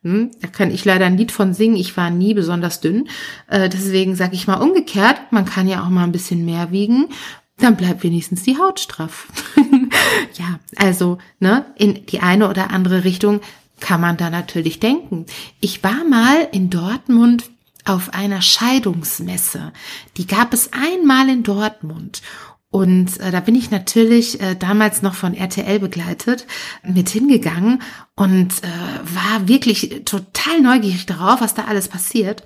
Hm? 0.04 0.32
Da 0.42 0.48
kann 0.48 0.72
ich 0.72 0.86
leider 0.86 1.06
ein 1.06 1.18
Lied 1.18 1.34
von 1.34 1.54
singen. 1.54 1.76
Ich 1.76 1.98
war 1.98 2.10
nie 2.10 2.34
besonders 2.34 2.80
dünn. 2.80 3.10
Äh, 3.48 3.68
deswegen 3.68 4.16
sage 4.16 4.36
ich 4.36 4.48
mal 4.48 4.62
umgekehrt, 4.62 5.32
man 5.32 5.46
kann 5.46 5.68
ja 5.68 5.84
auch 5.84 5.90
mal 5.90 6.06
ein 6.06 6.14
bisschen 6.14 6.46
mehr 6.46 6.72
wiegen. 6.72 7.10
Dann 7.58 7.76
bleibt 7.76 8.04
wenigstens 8.04 8.44
die 8.44 8.58
Haut 8.58 8.80
straff. 8.80 9.28
ja, 10.36 10.60
also 10.78 11.18
ne, 11.40 11.66
in 11.78 12.06
die 12.06 12.22
eine 12.22 12.50
oder 12.50 12.72
andere 12.72 13.04
Richtung 13.04 13.42
kann 13.80 14.02
man 14.02 14.18
da 14.18 14.30
natürlich 14.30 14.80
denken. 14.80 15.26
Ich 15.60 15.84
war 15.84 16.04
mal 16.04 16.48
in 16.52 16.70
Dortmund 16.70 17.52
auf 17.86 18.14
einer 18.14 18.42
Scheidungsmesse. 18.42 19.74
Die 20.18 20.28
gab 20.28 20.54
es 20.54 20.72
einmal 20.72 21.30
in 21.30 21.44
Dortmund. 21.44 22.22
Und 22.70 23.20
äh, 23.20 23.30
da 23.30 23.40
bin 23.40 23.54
ich 23.54 23.70
natürlich 23.70 24.42
äh, 24.42 24.56
damals 24.56 25.04
noch 25.04 25.14
von 25.14 25.36
RTL 25.36 25.80
begleitet 25.80 26.48
mit 26.82 27.08
hingegangen 27.08 27.84
und 28.16 28.52
äh, 28.64 28.68
war 29.04 29.48
wirklich 29.48 30.02
total 30.06 30.60
neugierig 30.60 31.06
darauf, 31.06 31.42
was 31.42 31.54
da 31.54 31.66
alles 31.66 31.88
passiert. 31.88 32.44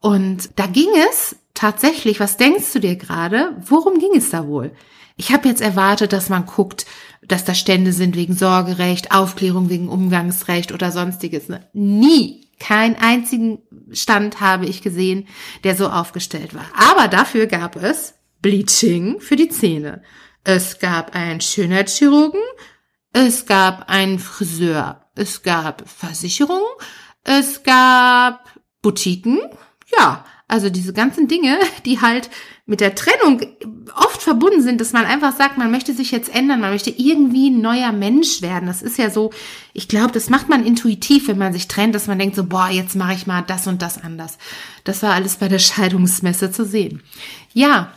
Und 0.00 0.50
da 0.56 0.66
ging 0.66 0.88
es 1.10 1.36
tatsächlich, 1.60 2.20
was 2.20 2.36
denkst 2.36 2.72
du 2.72 2.80
dir 2.80 2.96
gerade, 2.96 3.56
worum 3.66 3.98
ging 3.98 4.14
es 4.16 4.30
da 4.30 4.46
wohl? 4.46 4.72
ich 5.20 5.32
habe 5.32 5.48
jetzt 5.48 5.60
erwartet, 5.60 6.14
dass 6.14 6.30
man 6.30 6.46
guckt, 6.46 6.86
dass 7.20 7.44
da 7.44 7.52
Stände 7.52 7.92
sind 7.92 8.16
wegen 8.16 8.34
Sorgerecht, 8.34 9.12
Aufklärung 9.12 9.68
wegen 9.68 9.90
Umgangsrecht 9.90 10.72
oder 10.72 10.90
sonstiges. 10.92 11.44
Nie, 11.74 12.48
keinen 12.58 12.96
einzigen 12.96 13.58
Stand 13.92 14.40
habe 14.40 14.64
ich 14.64 14.80
gesehen, 14.80 15.28
der 15.62 15.76
so 15.76 15.90
aufgestellt 15.90 16.54
war. 16.54 16.64
Aber 16.74 17.06
dafür 17.06 17.46
gab 17.46 17.76
es 17.76 18.14
Bleaching 18.40 19.20
für 19.20 19.36
die 19.36 19.50
Zähne. 19.50 20.02
Es 20.42 20.78
gab 20.78 21.14
einen 21.14 21.42
Schönheitschirurgen, 21.42 22.40
es 23.12 23.44
gab 23.44 23.90
einen 23.90 24.18
Friseur, 24.18 25.04
es 25.16 25.42
gab 25.42 25.86
Versicherungen, 25.86 26.64
es 27.24 27.62
gab 27.62 28.58
Boutiquen, 28.80 29.38
ja, 29.98 30.24
also 30.50 30.70
diese 30.70 30.92
ganzen 30.92 31.28
Dinge, 31.28 31.58
die 31.84 32.00
halt 32.00 32.30
mit 32.66 32.80
der 32.80 32.94
Trennung 32.94 33.40
oft 33.96 34.22
verbunden 34.22 34.62
sind, 34.62 34.80
dass 34.80 34.92
man 34.92 35.04
einfach 35.04 35.36
sagt, 35.36 35.58
man 35.58 35.70
möchte 35.70 35.92
sich 35.92 36.10
jetzt 36.10 36.32
ändern, 36.34 36.60
man 36.60 36.70
möchte 36.70 36.90
irgendwie 36.90 37.50
ein 37.50 37.60
neuer 37.60 37.92
Mensch 37.92 38.42
werden. 38.42 38.66
Das 38.66 38.82
ist 38.82 38.98
ja 38.98 39.10
so, 39.10 39.30
ich 39.72 39.88
glaube, 39.88 40.12
das 40.12 40.30
macht 40.30 40.48
man 40.48 40.64
intuitiv, 40.64 41.28
wenn 41.28 41.38
man 41.38 41.52
sich 41.52 41.68
trennt, 41.68 41.94
dass 41.94 42.06
man 42.06 42.18
denkt 42.18 42.36
so, 42.36 42.44
boah, 42.44 42.68
jetzt 42.68 42.94
mache 42.94 43.14
ich 43.14 43.26
mal 43.26 43.42
das 43.42 43.66
und 43.66 43.82
das 43.82 44.02
anders. 44.02 44.38
Das 44.84 45.02
war 45.02 45.14
alles 45.14 45.36
bei 45.36 45.48
der 45.48 45.58
Scheidungsmesse 45.58 46.52
zu 46.52 46.64
sehen. 46.64 47.02
Ja, 47.52 47.92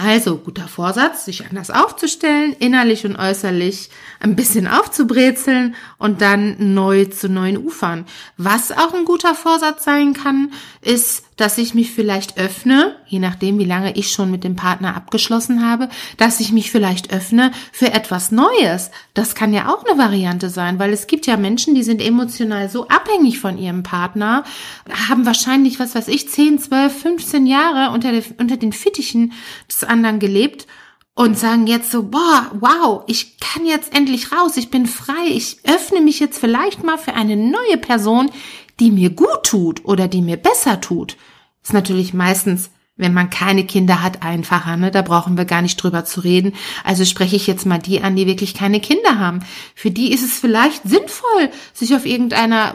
also 0.00 0.38
guter 0.38 0.68
Vorsatz, 0.68 1.26
sich 1.26 1.44
anders 1.46 1.70
aufzustellen, 1.70 2.56
innerlich 2.58 3.04
und 3.04 3.16
äußerlich 3.16 3.90
ein 4.20 4.36
bisschen 4.36 4.66
aufzubrezeln 4.66 5.74
und 5.98 6.22
dann 6.22 6.72
neu 6.72 7.04
zu 7.06 7.28
neuen 7.28 7.58
Ufern. 7.58 8.06
Was 8.38 8.72
auch 8.72 8.94
ein 8.94 9.04
guter 9.04 9.34
Vorsatz 9.34 9.84
sein 9.84 10.14
kann, 10.14 10.52
ist, 10.80 11.24
dass 11.36 11.58
ich 11.58 11.74
mich 11.74 11.90
vielleicht 11.90 12.38
öffne, 12.38 12.96
je 13.06 13.18
nachdem, 13.18 13.58
wie 13.58 13.64
lange 13.64 13.96
ich 13.96 14.10
schon 14.10 14.30
mit 14.30 14.44
dem 14.44 14.56
Partner 14.56 14.94
abgeschlossen 14.94 15.66
habe, 15.66 15.88
dass 16.16 16.40
ich 16.40 16.52
mich 16.52 16.70
vielleicht 16.70 17.12
öffne 17.12 17.52
für 17.72 17.92
etwas 17.92 18.30
Neues. 18.30 18.90
Das 19.14 19.34
kann 19.34 19.52
ja 19.52 19.72
auch 19.72 19.84
eine 19.84 19.98
Variante 19.98 20.50
sein, 20.50 20.78
weil 20.78 20.92
es 20.92 21.06
gibt 21.06 21.26
ja 21.26 21.36
Menschen, 21.36 21.74
die 21.74 21.82
sind 21.82 22.02
emotional 22.02 22.68
so 22.68 22.88
abhängig 22.88 23.38
von 23.38 23.58
ihrem 23.58 23.82
Partner, 23.82 24.44
haben 25.08 25.26
wahrscheinlich, 25.26 25.78
was 25.78 25.94
weiß 25.94 26.08
ich, 26.08 26.28
10, 26.28 26.58
12, 26.58 27.02
15 27.02 27.46
Jahre 27.46 27.94
unter, 27.94 28.12
der, 28.12 28.22
unter 28.38 28.56
den 28.56 28.72
Fittichen 28.72 29.32
des 29.68 29.84
anderen 29.84 30.18
gelebt 30.18 30.66
und 31.14 31.38
sagen 31.38 31.66
jetzt 31.66 31.90
so, 31.90 32.04
boah, 32.04 32.50
wow, 32.58 33.04
ich 33.06 33.38
kann 33.38 33.66
jetzt 33.66 33.94
endlich 33.94 34.32
raus, 34.32 34.56
ich 34.56 34.70
bin 34.70 34.86
frei, 34.86 35.26
ich 35.28 35.58
öffne 35.64 36.00
mich 36.00 36.20
jetzt 36.20 36.38
vielleicht 36.38 36.84
mal 36.84 36.96
für 36.96 37.12
eine 37.14 37.36
neue 37.36 37.76
Person, 37.76 38.30
die 38.82 38.90
mir 38.90 39.10
gut 39.10 39.44
tut 39.44 39.84
oder 39.84 40.08
die 40.08 40.22
mir 40.22 40.36
besser 40.36 40.80
tut. 40.80 41.16
Ist 41.62 41.72
natürlich 41.72 42.12
meistens, 42.12 42.70
wenn 42.96 43.14
man 43.14 43.30
keine 43.30 43.64
Kinder 43.64 44.02
hat, 44.02 44.24
einfacher, 44.24 44.76
ne? 44.76 44.90
Da 44.90 45.02
brauchen 45.02 45.36
wir 45.36 45.44
gar 45.44 45.62
nicht 45.62 45.76
drüber 45.76 46.04
zu 46.04 46.20
reden. 46.20 46.52
Also 46.82 47.04
spreche 47.04 47.36
ich 47.36 47.46
jetzt 47.46 47.64
mal 47.64 47.78
die 47.78 48.02
an, 48.02 48.16
die 48.16 48.26
wirklich 48.26 48.54
keine 48.54 48.80
Kinder 48.80 49.20
haben. 49.20 49.38
Für 49.76 49.92
die 49.92 50.12
ist 50.12 50.24
es 50.24 50.36
vielleicht 50.36 50.82
sinnvoll, 50.82 51.50
sich 51.72 51.94
auf 51.94 52.06
irgendeiner 52.06 52.74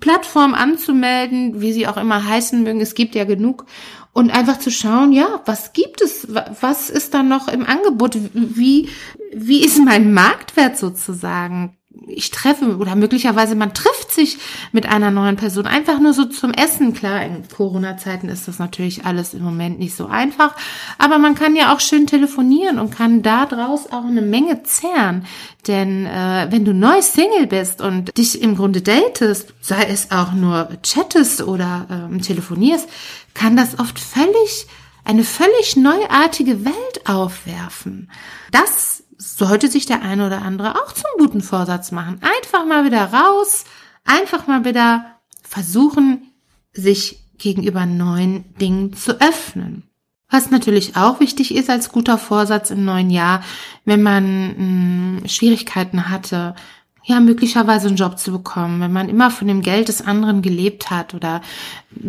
Plattform 0.00 0.52
anzumelden, 0.52 1.62
wie 1.62 1.72
sie 1.72 1.86
auch 1.86 1.96
immer 1.96 2.22
heißen 2.22 2.62
mögen. 2.62 2.82
Es 2.82 2.94
gibt 2.94 3.14
ja 3.14 3.24
genug 3.24 3.64
und 4.12 4.30
einfach 4.30 4.58
zu 4.58 4.70
schauen, 4.70 5.12
ja, 5.12 5.40
was 5.46 5.72
gibt 5.72 6.02
es, 6.02 6.28
was 6.60 6.90
ist 6.90 7.14
da 7.14 7.22
noch 7.22 7.48
im 7.48 7.64
Angebot, 7.64 8.18
wie, 8.34 8.90
wie 9.32 9.64
ist 9.64 9.82
mein 9.82 10.12
Marktwert 10.12 10.76
sozusagen? 10.76 11.78
Ich 12.06 12.30
treffe 12.30 12.76
oder 12.76 12.94
möglicherweise 12.94 13.56
man 13.56 13.74
trifft 13.74 14.12
sich 14.12 14.38
mit 14.70 14.86
einer 14.86 15.10
neuen 15.10 15.34
Person 15.34 15.66
einfach 15.66 15.98
nur 15.98 16.12
so 16.12 16.24
zum 16.24 16.52
Essen. 16.52 16.94
Klar, 16.94 17.24
in 17.24 17.48
Corona-Zeiten 17.48 18.28
ist 18.28 18.46
das 18.46 18.60
natürlich 18.60 19.04
alles 19.04 19.34
im 19.34 19.42
Moment 19.42 19.80
nicht 19.80 19.96
so 19.96 20.06
einfach, 20.06 20.54
aber 20.98 21.18
man 21.18 21.34
kann 21.34 21.56
ja 21.56 21.74
auch 21.74 21.80
schön 21.80 22.06
telefonieren 22.06 22.78
und 22.78 22.94
kann 22.94 23.22
da 23.22 23.44
draus 23.44 23.88
auch 23.90 24.04
eine 24.04 24.22
Menge 24.22 24.62
zehren. 24.62 25.26
Denn 25.66 26.06
äh, 26.06 26.46
wenn 26.50 26.64
du 26.64 26.72
neu 26.72 27.02
Single 27.02 27.48
bist 27.48 27.80
und 27.80 28.16
dich 28.16 28.40
im 28.40 28.56
Grunde 28.56 28.82
datest, 28.82 29.52
sei 29.60 29.84
es 29.84 30.12
auch 30.12 30.32
nur 30.32 30.68
chattest 30.82 31.42
oder 31.42 31.86
ähm, 31.90 32.22
telefonierst, 32.22 32.88
kann 33.34 33.56
das 33.56 33.80
oft 33.80 33.98
völlig, 33.98 34.68
eine 35.04 35.24
völlig 35.24 35.76
neuartige 35.76 36.64
Welt 36.64 37.00
aufwerfen. 37.04 38.10
Das 38.52 39.02
sollte 39.20 39.68
sich 39.68 39.84
der 39.84 40.02
eine 40.02 40.26
oder 40.26 40.42
andere 40.42 40.76
auch 40.76 40.92
zum 40.92 41.10
guten 41.18 41.42
Vorsatz 41.42 41.92
machen. 41.92 42.20
Einfach 42.22 42.64
mal 42.64 42.84
wieder 42.86 43.12
raus, 43.12 43.64
einfach 44.04 44.46
mal 44.46 44.64
wieder 44.64 45.04
versuchen, 45.42 46.32
sich 46.72 47.22
gegenüber 47.36 47.84
neuen 47.84 48.54
Dingen 48.56 48.94
zu 48.94 49.20
öffnen. 49.20 49.84
Was 50.30 50.50
natürlich 50.50 50.96
auch 50.96 51.20
wichtig 51.20 51.54
ist 51.54 51.68
als 51.68 51.90
guter 51.90 52.16
Vorsatz 52.16 52.70
im 52.70 52.84
neuen 52.84 53.10
Jahr, 53.10 53.42
wenn 53.84 54.02
man 54.02 54.46
mh, 54.46 54.54
hm, 54.56 55.28
Schwierigkeiten 55.28 56.08
hatte, 56.08 56.54
ja, 57.02 57.20
möglicherweise 57.20 57.88
einen 57.88 57.96
Job 57.96 58.18
zu 58.18 58.30
bekommen, 58.30 58.80
wenn 58.80 58.92
man 58.92 59.08
immer 59.08 59.30
von 59.30 59.48
dem 59.48 59.62
Geld 59.62 59.88
des 59.88 60.02
anderen 60.02 60.42
gelebt 60.42 60.90
hat 60.90 61.14
oder 61.14 61.40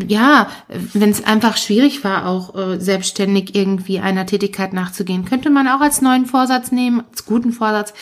ja, 0.08 0.50
wenn 0.68 1.10
es 1.10 1.24
einfach 1.24 1.58
schwierig 1.58 2.04
war, 2.04 2.28
auch 2.28 2.56
äh, 2.56 2.80
selbstständig 2.80 3.56
irgendwie 3.56 4.00
einer 4.00 4.26
Tätigkeit 4.26 4.74
nachzugehen, 4.74 5.26
könnte 5.26 5.50
man 5.50 5.68
auch 5.68 5.80
als 5.80 6.02
neuen 6.02 6.26
Vorsatz 6.26 6.72
nehmen, 6.72 7.04
als 7.10 7.26
guten 7.26 7.54
Vorsatz. 7.54 7.94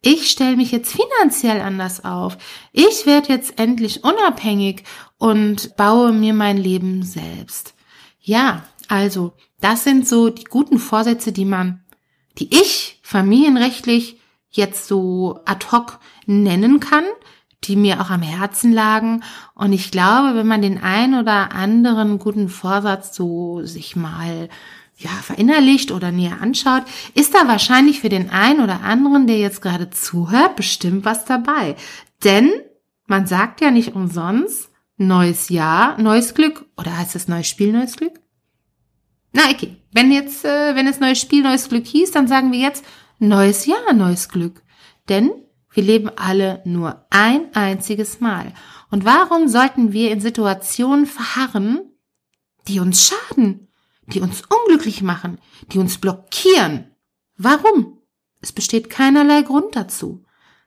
Ich 0.00 0.30
stelle 0.30 0.56
mich 0.56 0.70
jetzt 0.70 0.92
finanziell 0.92 1.60
anders 1.60 2.04
auf. 2.04 2.38
Ich 2.72 3.04
werde 3.04 3.32
jetzt 3.32 3.58
endlich 3.58 4.04
unabhängig 4.04 4.84
und 5.18 5.76
baue 5.76 6.12
mir 6.12 6.34
mein 6.34 6.56
Leben 6.56 7.02
selbst. 7.02 7.74
Ja, 8.20 8.64
also, 8.88 9.32
das 9.60 9.84
sind 9.84 10.08
so 10.08 10.30
die 10.30 10.44
guten 10.44 10.78
Vorsätze, 10.78 11.32
die 11.32 11.44
man, 11.44 11.84
die 12.38 12.48
ich 12.54 13.00
familienrechtlich 13.02 14.18
jetzt 14.50 14.86
so 14.86 15.40
ad 15.44 15.66
hoc 15.70 16.00
nennen 16.26 16.80
kann, 16.80 17.04
die 17.64 17.76
mir 17.76 18.00
auch 18.00 18.10
am 18.10 18.22
Herzen 18.22 18.72
lagen. 18.72 19.22
Und 19.54 19.72
ich 19.72 19.90
glaube, 19.90 20.34
wenn 20.34 20.46
man 20.46 20.62
den 20.62 20.82
ein 20.82 21.14
oder 21.14 21.52
anderen 21.52 22.18
guten 22.18 22.48
Vorsatz 22.48 23.14
so 23.14 23.62
sich 23.64 23.96
mal 23.96 24.48
ja, 24.96 25.10
verinnerlicht 25.10 25.92
oder 25.92 26.10
näher 26.10 26.40
anschaut, 26.40 26.82
ist 27.14 27.34
da 27.34 27.46
wahrscheinlich 27.46 28.00
für 28.00 28.08
den 28.08 28.30
einen 28.30 28.60
oder 28.60 28.82
anderen, 28.82 29.26
der 29.26 29.38
jetzt 29.38 29.62
gerade 29.62 29.90
zuhört, 29.90 30.56
bestimmt 30.56 31.04
was 31.04 31.24
dabei. 31.24 31.76
Denn 32.24 32.50
man 33.06 33.26
sagt 33.26 33.60
ja 33.60 33.70
nicht 33.70 33.94
umsonst, 33.94 34.70
neues 34.96 35.48
Jahr, 35.48 36.00
neues 36.00 36.34
Glück. 36.34 36.66
Oder 36.76 36.96
heißt 36.96 37.14
es 37.14 37.28
neues 37.28 37.48
Spiel, 37.48 37.72
neues 37.72 37.96
Glück? 37.96 38.20
Na, 39.32 39.42
okay. 39.50 39.76
Wenn 39.92 40.10
jetzt, 40.12 40.44
äh, 40.44 40.74
wenn 40.74 40.86
es 40.86 41.00
neues 41.00 41.20
Spiel, 41.20 41.42
neues 41.42 41.68
Glück 41.68 41.86
hieß, 41.86 42.10
dann 42.10 42.28
sagen 42.28 42.52
wir 42.52 42.58
jetzt 42.58 42.84
neues 43.18 43.66
Jahr, 43.66 43.92
neues 43.92 44.28
Glück. 44.28 44.62
Denn 45.08 45.30
wir 45.72 45.82
leben 45.82 46.10
alle 46.16 46.62
nur 46.64 47.06
ein 47.10 47.54
einziges 47.54 48.20
Mal. 48.20 48.52
Und 48.90 49.04
warum 49.04 49.48
sollten 49.48 49.92
wir 49.92 50.10
in 50.10 50.20
Situationen 50.20 51.06
verharren, 51.06 51.80
die 52.66 52.80
uns 52.80 53.06
schaden, 53.06 53.68
die 54.06 54.20
uns 54.20 54.42
unglücklich 54.42 55.02
machen, 55.02 55.38
die 55.72 55.78
uns 55.78 55.98
blockieren? 55.98 56.90
Warum? 57.36 57.98
Es 58.40 58.52
besteht 58.52 58.90
keinerlei 58.90 59.42
Grund 59.42 59.76
dazu. 59.76 60.24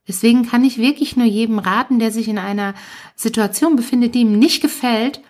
Deswegen 0.07 0.47
kann 0.47 0.63
ich 0.63 0.77
wirklich 0.77 1.15
nur 1.15 1.27
jedem 1.27 1.59
raten, 1.59 1.99
der 1.99 2.11
sich 2.11 2.27
in 2.27 2.37
einer 2.37 2.73
Situation 3.15 3.75
befindet, 3.75 4.15
die 4.15 4.21
ihm 4.21 4.39
nicht 4.39 4.61
gefällt, 4.61 5.21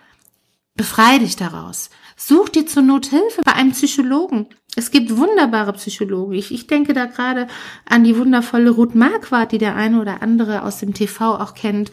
befreie 0.74 1.20
dich 1.20 1.36
daraus. 1.36 1.90
Such 2.16 2.50
dir 2.50 2.66
zur 2.66 2.82
Not 2.82 3.06
Hilfe 3.06 3.42
bei 3.44 3.52
einem 3.52 3.72
Psychologen. 3.72 4.46
Es 4.74 4.90
gibt 4.90 5.16
wunderbare 5.16 5.74
Psychologen. 5.74 6.32
Ich, 6.32 6.50
ich 6.50 6.66
denke 6.66 6.94
da 6.94 7.04
gerade 7.04 7.46
an 7.86 8.04
die 8.04 8.16
wundervolle 8.16 8.70
Ruth 8.70 8.94
Marquardt, 8.94 9.52
die 9.52 9.58
der 9.58 9.76
eine 9.76 10.00
oder 10.00 10.22
andere 10.22 10.62
aus 10.62 10.78
dem 10.78 10.94
TV 10.94 11.36
auch 11.36 11.54
kennt. 11.54 11.90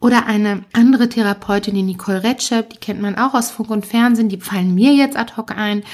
Oder 0.00 0.26
eine 0.26 0.64
andere 0.72 1.08
Therapeutin, 1.08 1.74
die 1.74 1.82
Nicole 1.82 2.24
Retschep, 2.24 2.70
die 2.70 2.78
kennt 2.78 3.00
man 3.00 3.16
auch 3.16 3.34
aus 3.34 3.50
Funk 3.50 3.70
und 3.70 3.86
Fernsehen, 3.86 4.28
die 4.28 4.40
fallen 4.40 4.74
mir 4.74 4.92
jetzt 4.92 5.16
ad 5.16 5.34
hoc 5.36 5.56
ein. 5.56 5.84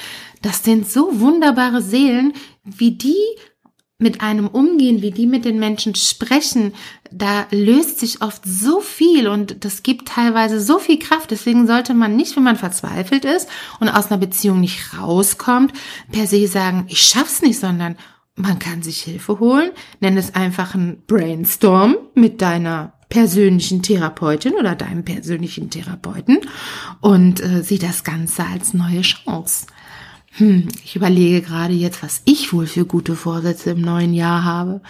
Das 0.41 0.63
sind 0.63 0.89
so 0.89 1.19
wunderbare 1.19 1.81
Seelen, 1.81 2.33
wie 2.63 2.91
die 2.91 3.15
mit 3.99 4.21
einem 4.21 4.47
umgehen, 4.47 5.01
wie 5.01 5.11
die 5.11 5.27
mit 5.27 5.45
den 5.45 5.59
Menschen 5.59 5.95
sprechen, 5.95 6.73
da 7.15 7.45
löst 7.51 7.99
sich 7.99 8.21
oft 8.21 8.41
so 8.45 8.81
viel 8.81 9.27
und 9.27 9.63
das 9.65 9.83
gibt 9.83 10.07
teilweise 10.07 10.59
so 10.59 10.79
viel 10.79 10.99
Kraft. 10.99 11.31
Deswegen 11.31 11.67
sollte 11.67 11.93
man 11.93 12.15
nicht, 12.15 12.35
wenn 12.35 12.43
man 12.43 12.55
verzweifelt 12.55 13.25
ist 13.25 13.47
und 13.79 13.89
aus 13.89 14.09
einer 14.09 14.19
Beziehung 14.19 14.59
nicht 14.59 14.97
rauskommt, 14.97 15.73
per 16.11 16.27
se 16.27 16.47
sagen, 16.47 16.85
ich 16.87 17.01
schaff's 17.01 17.41
nicht, 17.41 17.59
sondern 17.59 17.97
man 18.35 18.57
kann 18.57 18.81
sich 18.81 19.01
Hilfe 19.01 19.39
holen. 19.39 19.69
Nenn 19.99 20.17
es 20.17 20.33
einfach 20.33 20.73
ein 20.73 21.03
Brainstorm 21.05 21.95
mit 22.15 22.41
deiner 22.41 22.93
persönlichen 23.09 23.83
Therapeutin 23.83 24.53
oder 24.53 24.73
deinem 24.73 25.05
persönlichen 25.05 25.69
Therapeuten 25.69 26.39
und 26.99 27.41
äh, 27.41 27.61
sieh 27.61 27.77
das 27.77 28.03
Ganze 28.03 28.43
als 28.43 28.73
neue 28.73 29.01
Chance. 29.01 29.67
Hm, 30.37 30.67
ich 30.83 30.95
überlege 30.95 31.43
gerade 31.43 31.73
jetzt, 31.73 32.01
was 32.01 32.23
ich 32.25 32.53
wohl 32.53 32.65
für 32.65 32.85
gute 32.85 33.15
Vorsätze 33.15 33.71
im 33.71 33.81
neuen 33.81 34.15
Jahr 34.15 34.43
habe. 34.43 34.81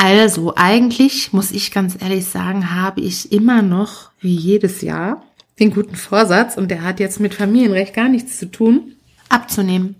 Also, 0.00 0.54
eigentlich 0.54 1.32
muss 1.32 1.50
ich 1.50 1.72
ganz 1.72 2.00
ehrlich 2.00 2.24
sagen, 2.26 2.72
habe 2.72 3.00
ich 3.00 3.32
immer 3.32 3.62
noch, 3.62 4.12
wie 4.20 4.32
jedes 4.32 4.80
Jahr, 4.80 5.24
den 5.58 5.74
guten 5.74 5.96
Vorsatz, 5.96 6.56
und 6.56 6.70
der 6.70 6.84
hat 6.84 7.00
jetzt 7.00 7.18
mit 7.18 7.34
Familienrecht 7.34 7.94
gar 7.94 8.08
nichts 8.08 8.38
zu 8.38 8.48
tun, 8.48 8.94
abzunehmen. 9.28 9.96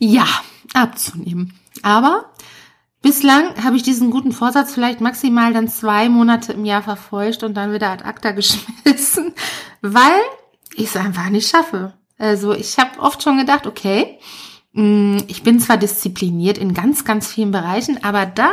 Ja, 0.00 0.26
abzunehmen. 0.72 1.54
Aber 1.82 2.32
bislang 3.02 3.54
habe 3.62 3.76
ich 3.76 3.84
diesen 3.84 4.10
guten 4.10 4.32
Vorsatz 4.32 4.74
vielleicht 4.74 5.00
maximal 5.00 5.52
dann 5.52 5.68
zwei 5.68 6.08
Monate 6.08 6.52
im 6.52 6.64
Jahr 6.64 6.82
verfolgt 6.82 7.44
und 7.44 7.54
dann 7.54 7.72
wieder 7.72 7.90
ad 7.90 8.04
acta 8.04 8.30
geschmissen, 8.32 9.32
weil 9.80 10.20
ich 10.74 10.86
es 10.86 10.96
einfach 10.96 11.30
nicht 11.30 11.48
schaffe. 11.48 11.92
Also 12.18 12.52
ich 12.52 12.78
habe 12.78 12.98
oft 12.98 13.22
schon 13.22 13.38
gedacht, 13.38 13.68
okay, 13.68 14.18
mm, 14.72 15.18
ich 15.28 15.44
bin 15.44 15.60
zwar 15.60 15.76
diszipliniert 15.76 16.58
in 16.58 16.74
ganz, 16.74 17.04
ganz 17.04 17.28
vielen 17.28 17.52
Bereichen, 17.52 18.02
aber 18.02 18.26
da 18.26 18.50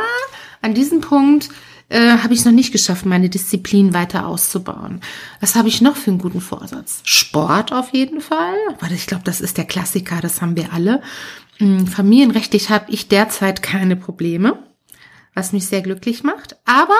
an 0.62 0.74
diesem 0.74 1.00
Punkt 1.00 1.48
äh, 1.88 2.18
habe 2.18 2.32
ich 2.32 2.40
es 2.40 2.46
noch 2.46 2.52
nicht 2.52 2.72
geschafft, 2.72 3.04
meine 3.04 3.28
Disziplin 3.28 3.92
weiter 3.92 4.26
auszubauen. 4.26 5.00
Was 5.40 5.54
habe 5.54 5.68
ich 5.68 5.82
noch 5.82 5.96
für 5.96 6.10
einen 6.10 6.20
guten 6.20 6.40
Vorsatz? 6.40 7.02
Sport 7.04 7.72
auf 7.72 7.92
jeden 7.92 8.20
Fall, 8.20 8.54
weil 8.80 8.92
ich 8.92 9.06
glaube, 9.06 9.24
das 9.24 9.40
ist 9.40 9.58
der 9.58 9.66
Klassiker, 9.66 10.20
das 10.22 10.40
haben 10.40 10.56
wir 10.56 10.72
alle. 10.72 11.02
Mm, 11.58 11.84
familienrechtlich 11.84 12.70
habe 12.70 12.90
ich 12.90 13.08
derzeit 13.08 13.62
keine 13.62 13.96
Probleme, 13.96 14.58
was 15.34 15.52
mich 15.52 15.66
sehr 15.66 15.82
glücklich 15.82 16.22
macht. 16.22 16.56
Aber 16.64 16.96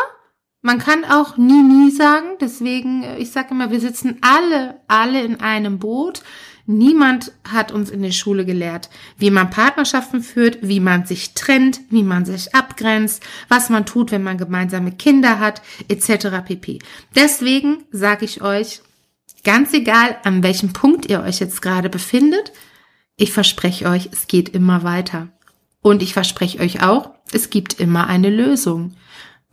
man 0.61 0.79
kann 0.79 1.05
auch 1.05 1.37
nie, 1.37 1.63
nie 1.63 1.91
sagen. 1.91 2.37
Deswegen, 2.41 3.03
äh, 3.03 3.19
ich 3.19 3.31
sage 3.31 3.49
immer, 3.53 3.71
wir 3.71 3.81
sitzen 3.81 4.19
alle, 4.21 4.81
alle 4.89 5.23
in 5.23 5.41
einem 5.41 5.79
Boot. 5.79 6.23
Niemand 6.67 7.33
hat 7.49 7.73
uns 7.73 7.91
in 7.91 8.03
der 8.03 8.13
Schule 8.13 8.45
gelehrt, 8.45 8.89
wie 9.19 9.31
man 9.31 9.51
Partnerschaften 9.51 10.23
führt, 10.23 10.59
wie 10.63 10.81
man 10.81 11.07
sich 11.07 11.35
trennt, 11.35 11.81
wie 11.91 12.05
man 12.05 12.25
sich 12.25 12.55
abgrenzt, 12.55 13.23
was 13.49 13.69
man 13.69 13.85
tut, 13.85 14.13
wenn 14.13 14.23
man 14.23 14.39
gemeinsame 14.39 14.93
Kinder 14.93 15.41
hat, 15.41 15.61
etc. 15.89 16.29
pp. 16.45 16.79
Deswegen 17.17 17.85
sage 17.91 18.25
ich 18.25 18.43
euch, 18.43 18.81
ganz 19.43 19.73
egal, 19.73 20.17
an 20.23 20.43
welchem 20.43 20.73
Punkt 20.73 21.07
ihr 21.07 21.23
euch 21.23 21.41
jetzt 21.41 21.63
gerade 21.63 21.91
befindet, 21.91 22.53
ich 23.17 23.33
verspreche 23.33 23.89
euch, 23.89 24.09
es 24.13 24.27
geht 24.27 24.49
immer 24.51 24.85
weiter. 24.85 25.29
Und 25.83 26.03
ich 26.03 26.13
verspreche 26.13 26.61
euch 26.61 26.83
auch, 26.83 27.11
es 27.33 27.51
gibt 27.51 27.81
immer 27.81 28.07
eine 28.07 28.31
Lösung. 28.31 28.95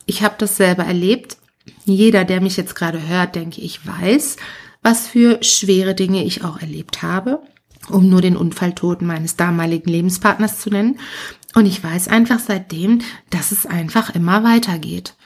Ich 0.06 0.22
habe 0.22 0.36
das 0.38 0.56
selber 0.56 0.84
erlebt. 0.84 1.36
Jeder, 1.84 2.24
der 2.24 2.40
mich 2.40 2.56
jetzt 2.56 2.74
gerade 2.74 3.06
hört, 3.06 3.34
denke 3.34 3.60
ich, 3.60 3.84
weiß, 3.86 4.36
was 4.82 5.06
für 5.06 5.42
schwere 5.42 5.94
Dinge 5.94 6.24
ich 6.24 6.44
auch 6.44 6.60
erlebt 6.60 7.02
habe, 7.02 7.42
um 7.88 8.08
nur 8.08 8.22
den 8.22 8.36
Unfalltoten 8.36 9.06
meines 9.06 9.36
damaligen 9.36 9.90
Lebenspartners 9.90 10.60
zu 10.60 10.70
nennen. 10.70 10.98
Und 11.54 11.66
ich 11.66 11.82
weiß 11.82 12.08
einfach 12.08 12.38
seitdem, 12.38 13.00
dass 13.30 13.52
es 13.52 13.66
einfach 13.66 14.14
immer 14.14 14.44
weitergeht. 14.44 15.16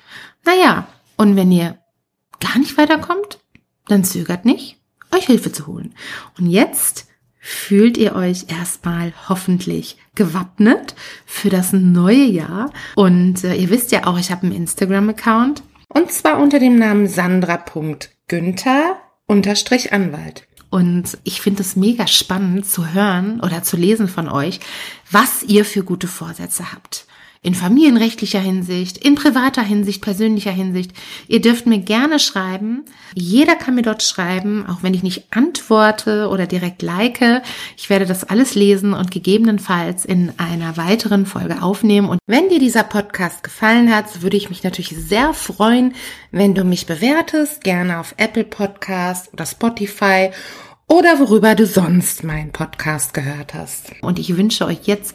Naja, 0.44 0.87
und 1.16 1.37
wenn 1.37 1.52
ihr 1.52 1.78
gar 2.40 2.58
nicht 2.58 2.76
weiterkommt, 2.76 3.40
dann 3.87 4.04
zögert 4.04 4.44
nicht, 4.44 4.78
euch 5.14 5.26
Hilfe 5.26 5.52
zu 5.52 5.66
holen. 5.66 5.94
Und 6.38 6.46
jetzt 6.46 7.06
fühlt 7.38 7.99
ihr 7.99 8.14
euch 8.14 8.46
erstmal 8.49 9.12
hoffentlich 9.28 9.99
gewappnet 10.14 10.94
für 11.26 11.50
das 11.50 11.75
neue 11.75 12.25
Jahr. 12.25 12.73
Und 12.96 13.44
äh, 13.44 13.54
ihr 13.54 13.68
wisst 13.68 13.92
ja 13.92 14.06
auch, 14.06 14.18
ich 14.18 14.30
habe 14.30 14.44
einen 14.44 14.56
Instagram-Account. 14.56 15.62
Und 15.88 16.11
zwar 16.11 16.38
unter 16.38 16.58
dem 16.58 16.78
Namen 16.78 17.06
sandra.günther 17.06 18.96
unterstrich 19.26 19.93
Anwalt. 19.93 20.47
Und 20.71 21.19
ich 21.23 21.40
finde 21.40 21.62
es 21.62 21.76
mega 21.76 22.07
spannend 22.07 22.66
zu 22.66 22.93
hören 22.93 23.40
oder 23.40 23.62
zu 23.62 23.76
lesen 23.76 24.09
von 24.09 24.28
euch, 24.28 24.61
was 25.11 25.43
ihr 25.45 25.64
für 25.64 25.85
gute 25.85 26.09
Vorsätze 26.09 26.73
habt 26.73 27.07
in 27.45 27.55
familienrechtlicher 27.55 28.41
Hinsicht, 28.41 28.97
in 28.99 29.15
privater 29.15 29.63
Hinsicht, 29.63 30.03
persönlicher 30.03 30.51
Hinsicht. 30.51 30.93
Ihr 31.29 31.43
dürft 31.43 31.67
mir 31.67 31.79
gerne 31.79 32.19
schreiben. 32.19 32.85
Jeder 33.15 33.55
kann 33.55 33.75
mir 33.75 33.83
dort 33.83 34.03
schreiben, 34.03 34.65
auch 34.67 34.83
wenn 34.83 34.95
ich 34.95 35.03
nicht 35.03 35.27
antworte 35.31 36.29
oder 36.31 36.47
direkt 36.47 36.81
like. 36.81 37.21
Ich 37.77 37.91
werde 37.91 38.07
das 38.07 38.25
alles 38.25 38.55
lesen 38.55 38.95
und 38.95 39.11
gegebenenfalls 39.11 40.07
in 40.07 40.33
einer 40.39 40.79
weiteren 40.79 41.27
Folge 41.27 41.63
aufnehmen. 41.63 42.09
Und 42.09 42.19
wenn 42.27 42.49
dir 42.49 42.59
dieser 42.59 42.83
Podcast 42.83 43.43
gefallen 43.43 43.95
hat, 43.95 44.23
würde 44.23 44.39
ich 44.39 44.49
mich 44.49 44.65
natürlich 44.65 44.97
sehr 44.97 45.35
freuen, 45.35 45.95
wenn 46.31 46.55
du 46.55 46.65
mich 46.65 46.87
bewertest, 46.87 47.63
gerne 47.63 48.01
auf 48.01 48.15
Apple 48.17 48.45
Podcast 48.45 49.31
oder 49.35 49.45
Spotify 49.45 50.31
oder 50.87 51.19
worüber 51.19 51.55
du 51.55 51.67
sonst 51.67 52.25
meinen 52.25 52.53
Podcast 52.53 53.13
gehört 53.15 53.53
hast. 53.53 53.93
Und 54.01 54.19
ich 54.19 54.37
wünsche 54.37 54.65
euch 54.65 54.81
jetzt 54.85 55.15